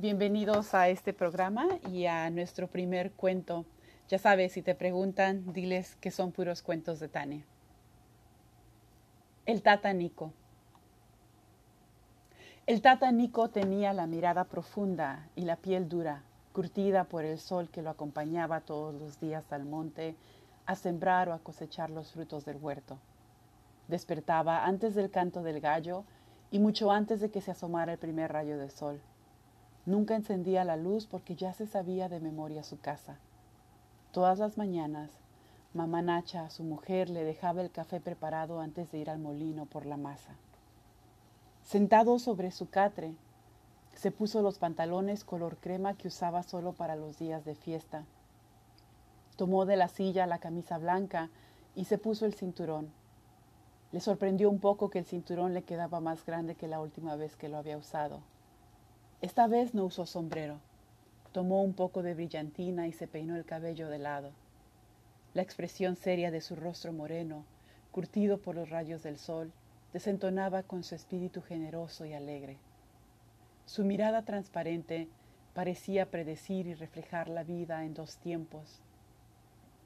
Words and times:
Bienvenidos 0.00 0.72
a 0.72 0.88
este 0.88 1.12
programa 1.12 1.68
y 1.92 2.06
a 2.06 2.30
nuestro 2.30 2.68
primer 2.68 3.12
cuento. 3.12 3.66
Ya 4.08 4.16
sabes, 4.18 4.52
si 4.52 4.62
te 4.62 4.74
preguntan, 4.74 5.52
diles 5.52 5.96
que 5.96 6.10
son 6.10 6.32
puros 6.32 6.62
cuentos 6.62 7.00
de 7.00 7.08
Tania. 7.08 7.44
El 9.44 9.60
Tata 9.60 9.92
Nico. 9.92 10.32
El 12.66 12.80
Tata 12.80 13.12
Nico 13.12 13.50
tenía 13.50 13.92
la 13.92 14.06
mirada 14.06 14.44
profunda 14.44 15.28
y 15.36 15.42
la 15.42 15.56
piel 15.56 15.86
dura, 15.86 16.22
curtida 16.54 17.04
por 17.04 17.26
el 17.26 17.38
sol 17.38 17.68
que 17.68 17.82
lo 17.82 17.90
acompañaba 17.90 18.62
todos 18.62 18.94
los 18.94 19.20
días 19.20 19.52
al 19.52 19.66
monte 19.66 20.16
a 20.64 20.76
sembrar 20.76 21.28
o 21.28 21.34
a 21.34 21.40
cosechar 21.40 21.90
los 21.90 22.12
frutos 22.12 22.46
del 22.46 22.56
huerto. 22.56 22.96
Despertaba 23.86 24.64
antes 24.64 24.94
del 24.94 25.10
canto 25.10 25.42
del 25.42 25.60
gallo 25.60 26.04
y 26.50 26.58
mucho 26.58 26.90
antes 26.90 27.20
de 27.20 27.30
que 27.30 27.42
se 27.42 27.50
asomara 27.50 27.92
el 27.92 27.98
primer 27.98 28.32
rayo 28.32 28.56
de 28.56 28.70
sol. 28.70 29.02
Nunca 29.86 30.14
encendía 30.14 30.64
la 30.64 30.76
luz 30.76 31.06
porque 31.06 31.36
ya 31.36 31.52
se 31.52 31.66
sabía 31.66 32.08
de 32.08 32.20
memoria 32.20 32.62
su 32.62 32.78
casa. 32.78 33.16
Todas 34.12 34.38
las 34.38 34.58
mañanas, 34.58 35.10
mamá 35.72 36.02
Nacha, 36.02 36.50
su 36.50 36.64
mujer, 36.64 37.08
le 37.08 37.24
dejaba 37.24 37.62
el 37.62 37.70
café 37.70 38.00
preparado 38.00 38.60
antes 38.60 38.90
de 38.90 38.98
ir 38.98 39.08
al 39.08 39.18
molino 39.18 39.66
por 39.66 39.86
la 39.86 39.96
masa. 39.96 40.34
Sentado 41.62 42.18
sobre 42.18 42.50
su 42.50 42.68
catre, 42.68 43.14
se 43.94 44.10
puso 44.10 44.42
los 44.42 44.58
pantalones 44.58 45.24
color 45.24 45.56
crema 45.56 45.94
que 45.94 46.08
usaba 46.08 46.42
solo 46.42 46.72
para 46.72 46.96
los 46.96 47.18
días 47.18 47.44
de 47.44 47.54
fiesta. 47.54 48.04
Tomó 49.36 49.64
de 49.64 49.76
la 49.76 49.88
silla 49.88 50.26
la 50.26 50.38
camisa 50.38 50.78
blanca 50.78 51.30
y 51.74 51.84
se 51.84 51.98
puso 51.98 52.26
el 52.26 52.34
cinturón. 52.34 52.90
Le 53.92 54.00
sorprendió 54.00 54.50
un 54.50 54.58
poco 54.58 54.90
que 54.90 54.98
el 54.98 55.04
cinturón 55.04 55.54
le 55.54 55.62
quedaba 55.62 56.00
más 56.00 56.24
grande 56.24 56.54
que 56.54 56.68
la 56.68 56.80
última 56.80 57.16
vez 57.16 57.36
que 57.36 57.48
lo 57.48 57.56
había 57.56 57.78
usado. 57.78 58.20
Esta 59.22 59.46
vez 59.46 59.74
no 59.74 59.84
usó 59.84 60.06
sombrero. 60.06 60.60
Tomó 61.32 61.62
un 61.62 61.74
poco 61.74 62.02
de 62.02 62.14
brillantina 62.14 62.88
y 62.88 62.92
se 62.92 63.06
peinó 63.06 63.36
el 63.36 63.44
cabello 63.44 63.90
de 63.90 63.98
lado. 63.98 64.30
La 65.34 65.42
expresión 65.42 65.94
seria 65.96 66.30
de 66.30 66.40
su 66.40 66.56
rostro 66.56 66.90
moreno, 66.94 67.44
curtido 67.92 68.38
por 68.38 68.54
los 68.54 68.70
rayos 68.70 69.02
del 69.02 69.18
sol, 69.18 69.52
desentonaba 69.92 70.62
con 70.62 70.82
su 70.82 70.94
espíritu 70.94 71.42
generoso 71.42 72.06
y 72.06 72.14
alegre. 72.14 72.56
Su 73.66 73.84
mirada 73.84 74.24
transparente 74.24 75.06
parecía 75.52 76.10
predecir 76.10 76.66
y 76.66 76.72
reflejar 76.72 77.28
la 77.28 77.44
vida 77.44 77.84
en 77.84 77.92
dos 77.92 78.16
tiempos, 78.16 78.80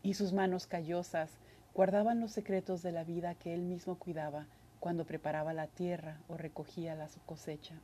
y 0.05 0.15
sus 0.15 0.33
manos 0.33 0.69
callosas 0.69 1.33
guardaban 1.75 2.21
los 2.21 2.31
secretos 2.31 2.83
de 2.83 2.93
la 2.93 3.03
vida 3.03 3.35
que 3.35 3.53
él 3.53 3.63
mismo 3.63 3.99
cuidaba 3.99 4.47
cuando 4.79 5.05
preparaba 5.05 5.53
la 5.55 5.67
tierra 5.67 6.19
o 6.29 6.37
recogía 6.37 6.95
la 6.95 7.09
cosecha. 7.27 7.75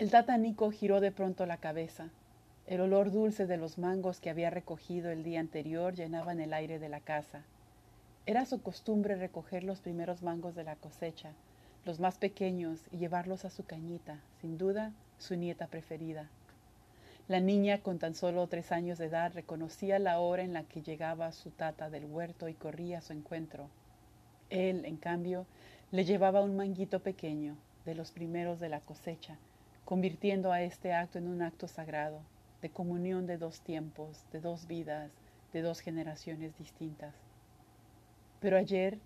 El 0.00 0.10
tatánico 0.10 0.70
giró 0.70 1.02
de 1.02 1.12
pronto 1.12 1.44
la 1.44 1.58
cabeza. 1.58 2.08
El 2.66 2.80
olor 2.80 3.12
dulce 3.12 3.46
de 3.46 3.58
los 3.58 3.76
mangos 3.76 4.18
que 4.18 4.30
había 4.30 4.48
recogido 4.48 5.10
el 5.10 5.22
día 5.22 5.40
anterior 5.40 5.92
llenaban 5.92 6.40
el 6.40 6.54
aire 6.54 6.78
de 6.78 6.88
la 6.88 7.00
casa. 7.00 7.42
Era 8.24 8.46
su 8.46 8.62
costumbre 8.62 9.16
recoger 9.16 9.62
los 9.62 9.82
primeros 9.82 10.22
mangos 10.22 10.54
de 10.54 10.64
la 10.64 10.74
cosecha, 10.76 11.32
los 11.84 12.00
más 12.00 12.16
pequeños, 12.16 12.80
y 12.90 12.96
llevarlos 12.96 13.44
a 13.44 13.50
su 13.50 13.64
cañita, 13.64 14.20
sin 14.40 14.56
duda 14.56 14.94
su 15.18 15.36
nieta 15.36 15.66
preferida. 15.66 16.30
La 17.28 17.40
niña, 17.40 17.82
con 17.82 17.98
tan 17.98 18.14
solo 18.14 18.46
tres 18.46 18.72
años 18.72 18.96
de 18.96 19.04
edad, 19.04 19.34
reconocía 19.34 19.98
la 19.98 20.18
hora 20.18 20.42
en 20.42 20.54
la 20.54 20.62
que 20.62 20.80
llegaba 20.80 21.30
su 21.30 21.50
tata 21.50 21.90
del 21.90 22.06
huerto 22.06 22.48
y 22.48 22.54
corría 22.54 23.00
a 23.00 23.02
su 23.02 23.12
encuentro. 23.12 23.68
Él, 24.48 24.86
en 24.86 24.96
cambio, 24.96 25.44
le 25.90 26.06
llevaba 26.06 26.40
un 26.40 26.56
manguito 26.56 27.00
pequeño, 27.00 27.58
de 27.84 27.94
los 27.94 28.12
primeros 28.12 28.60
de 28.60 28.70
la 28.70 28.80
cosecha, 28.80 29.36
convirtiendo 29.90 30.52
a 30.52 30.62
este 30.62 30.92
acto 30.92 31.18
en 31.18 31.26
un 31.26 31.42
acto 31.42 31.66
sagrado, 31.66 32.20
de 32.62 32.70
comunión 32.70 33.26
de 33.26 33.38
dos 33.38 33.60
tiempos, 33.60 34.24
de 34.30 34.40
dos 34.40 34.68
vidas, 34.68 35.10
de 35.52 35.62
dos 35.62 35.80
generaciones 35.80 36.56
distintas. 36.56 37.12
Pero 38.38 38.56
ayer 38.56 38.98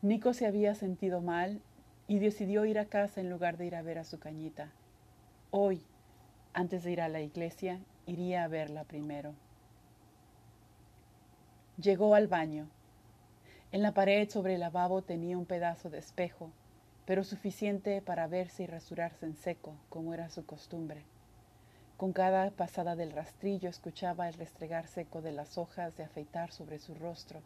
Nico 0.00 0.34
se 0.34 0.48
había 0.48 0.74
sentido 0.74 1.20
mal 1.20 1.60
y 2.08 2.18
decidió 2.18 2.64
ir 2.64 2.80
a 2.80 2.86
casa 2.86 3.20
en 3.20 3.30
lugar 3.30 3.56
de 3.56 3.66
ir 3.66 3.76
a 3.76 3.82
ver 3.82 3.98
a 3.98 4.04
su 4.04 4.18
cañita. 4.18 4.72
Hoy, 5.52 5.80
antes 6.54 6.82
de 6.82 6.90
ir 6.90 7.02
a 7.02 7.08
la 7.08 7.20
iglesia, 7.20 7.78
iría 8.06 8.42
a 8.42 8.48
verla 8.48 8.82
primero. 8.82 9.34
Llegó 11.80 12.16
al 12.16 12.26
baño. 12.26 12.66
En 13.70 13.80
la 13.80 13.94
pared 13.94 14.28
sobre 14.28 14.54
el 14.54 14.60
lavabo 14.60 15.02
tenía 15.02 15.38
un 15.38 15.46
pedazo 15.46 15.88
de 15.88 15.98
espejo 15.98 16.50
pero 17.04 17.24
suficiente 17.24 18.00
para 18.00 18.28
verse 18.28 18.62
y 18.62 18.66
rasurarse 18.66 19.26
en 19.26 19.34
seco, 19.34 19.74
como 19.88 20.14
era 20.14 20.28
su 20.28 20.46
costumbre. 20.46 21.02
Con 21.96 22.12
cada 22.12 22.50
pasada 22.50 22.96
del 22.96 23.12
rastrillo 23.12 23.68
escuchaba 23.68 24.28
el 24.28 24.34
restregar 24.34 24.86
seco 24.86 25.20
de 25.20 25.32
las 25.32 25.58
hojas 25.58 25.96
de 25.96 26.04
afeitar 26.04 26.52
sobre 26.52 26.78
su 26.78 26.94
rostro, 26.94 27.40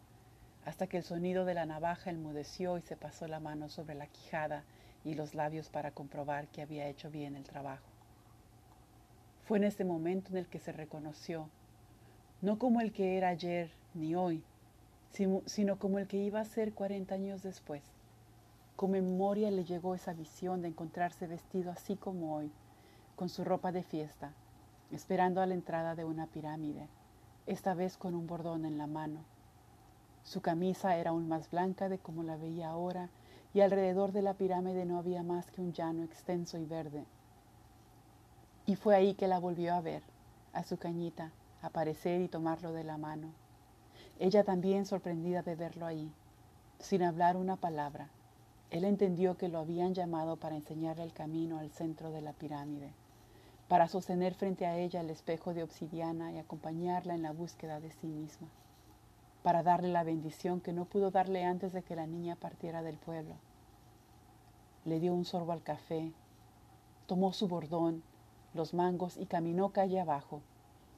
hasta 0.65 0.87
que 0.87 0.97
el 0.97 1.03
sonido 1.03 1.45
de 1.45 1.53
la 1.53 1.65
navaja 1.65 2.09
enmudeció 2.09 2.77
y 2.77 2.81
se 2.81 2.95
pasó 2.95 3.27
la 3.27 3.39
mano 3.39 3.69
sobre 3.69 3.95
la 3.95 4.07
quijada 4.07 4.63
y 5.03 5.15
los 5.15 5.33
labios 5.33 5.69
para 5.69 5.91
comprobar 5.91 6.47
que 6.47 6.61
había 6.61 6.87
hecho 6.87 7.09
bien 7.09 7.35
el 7.35 7.43
trabajo. 7.43 7.87
Fue 9.45 9.57
en 9.57 9.63
ese 9.63 9.85
momento 9.85 10.31
en 10.31 10.37
el 10.37 10.47
que 10.47 10.59
se 10.59 10.71
reconoció, 10.71 11.49
no 12.41 12.59
como 12.59 12.81
el 12.81 12.91
que 12.91 13.17
era 13.17 13.29
ayer 13.29 13.71
ni 13.93 14.13
hoy, 14.15 14.43
sino 15.45 15.79
como 15.79 15.97
el 15.97 16.07
que 16.07 16.17
iba 16.17 16.41
a 16.41 16.45
ser 16.45 16.73
cuarenta 16.73 17.15
años 17.15 17.41
después 17.41 17.96
con 18.77 18.91
memoria 18.91 19.49
le 19.49 19.65
llegó 19.65 19.95
esa 19.95 20.13
visión 20.13 20.61
de 20.61 20.67
encontrarse 20.67 21.25
vestido 21.25 21.71
así 21.71 21.95
como 21.95 22.35
hoy, 22.35 22.51
con 23.15 23.27
su 23.27 23.43
ropa 23.43 23.71
de 23.71 23.81
fiesta, 23.81 24.33
esperando 24.91 25.41
a 25.41 25.47
la 25.47 25.55
entrada 25.55 25.95
de 25.95 26.05
una 26.05 26.27
pirámide, 26.27 26.87
esta 27.47 27.73
vez 27.73 27.97
con 27.97 28.13
un 28.13 28.27
bordón 28.27 28.65
en 28.65 28.77
la 28.77 28.85
mano. 28.85 29.21
Su 30.21 30.41
camisa 30.41 30.95
era 30.95 31.09
aún 31.09 31.27
más 31.27 31.49
blanca 31.49 31.89
de 31.89 31.97
como 31.97 32.21
la 32.21 32.37
veía 32.37 32.69
ahora, 32.69 33.09
y 33.51 33.61
alrededor 33.61 34.11
de 34.11 34.21
la 34.21 34.35
pirámide 34.35 34.85
no 34.85 34.99
había 34.99 35.23
más 35.23 35.49
que 35.49 35.61
un 35.61 35.73
llano 35.73 36.03
extenso 36.03 36.59
y 36.59 36.65
verde. 36.65 37.03
Y 38.67 38.75
fue 38.75 38.95
ahí 38.95 39.15
que 39.15 39.27
la 39.27 39.39
volvió 39.39 39.73
a 39.73 39.81
ver, 39.81 40.03
a 40.53 40.63
su 40.63 40.77
cañita, 40.77 41.31
aparecer 41.63 42.21
y 42.21 42.27
tomarlo 42.27 42.73
de 42.73 42.83
la 42.83 42.99
mano. 42.99 43.29
Ella 44.19 44.43
también 44.43 44.85
sorprendida 44.85 45.41
de 45.41 45.55
verlo 45.55 45.87
ahí, 45.87 46.11
sin 46.77 47.01
hablar 47.01 47.37
una 47.37 47.55
palabra, 47.55 48.11
él 48.69 48.83
entendió 48.83 49.37
que 49.37 49.47
lo 49.47 49.59
habían 49.59 49.93
llamado 49.93 50.35
para 50.35 50.57
enseñarle 50.57 51.03
el 51.03 51.13
camino 51.13 51.59
al 51.59 51.71
centro 51.71 52.11
de 52.11 52.21
la 52.21 52.33
pirámide, 52.33 52.91
para 53.69 53.87
sostener 53.87 54.33
frente 54.33 54.65
a 54.65 54.77
ella 54.77 54.99
el 54.99 55.09
espejo 55.09 55.53
de 55.53 55.63
obsidiana 55.63 56.33
y 56.33 56.37
acompañarla 56.37 57.15
en 57.15 57.21
la 57.21 57.31
búsqueda 57.31 57.79
de 57.79 57.91
sí 57.91 58.07
misma, 58.07 58.49
para 59.41 59.63
darle 59.63 59.87
la 59.87 60.03
bendición 60.03 60.59
que 60.59 60.73
no 60.73 60.83
pudo 60.83 61.11
darle 61.11 61.45
antes 61.45 61.71
de 61.71 61.81
que 61.81 61.95
la 61.95 62.07
niña 62.07 62.35
partiera 62.35 62.81
del 62.81 62.97
pueblo. 62.97 63.35
Le 64.83 64.99
dio 64.99 65.13
un 65.13 65.23
sorbo 65.23 65.53
al 65.53 65.63
café, 65.63 66.11
tomó 67.05 67.31
su 67.31 67.47
bordón, 67.47 68.03
los 68.53 68.73
mangos 68.73 69.15
y 69.15 69.27
caminó 69.27 69.69
calle 69.69 70.01
abajo, 70.01 70.41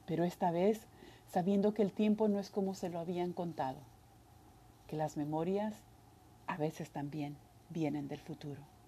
pero 0.06 0.24
esta 0.24 0.50
vez 0.50 0.88
sabiendo 1.28 1.72
que 1.72 1.82
el 1.82 1.92
tiempo 1.92 2.26
no 2.26 2.40
es 2.40 2.50
como 2.50 2.74
se 2.74 2.88
lo 2.88 2.98
habían 2.98 3.32
contado, 3.32 3.78
que 4.88 4.96
las 4.96 5.16
memorias 5.16 5.74
a 6.48 6.56
veces 6.56 6.90
también 6.90 7.36
vienen 7.70 8.08
del 8.08 8.18
futuro. 8.18 8.79